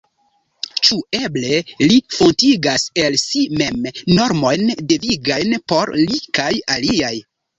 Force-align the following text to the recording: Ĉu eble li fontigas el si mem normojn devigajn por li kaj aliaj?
Ĉu 0.87 0.95
eble 1.17 1.59
li 1.91 1.99
fontigas 2.13 2.85
el 3.03 3.17
si 3.25 3.43
mem 3.61 3.85
normojn 4.21 4.73
devigajn 4.93 5.55
por 5.73 5.93
li 6.01 6.21
kaj 6.39 6.51
aliaj? 6.77 7.15